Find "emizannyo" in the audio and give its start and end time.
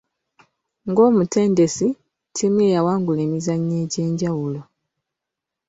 3.27-3.75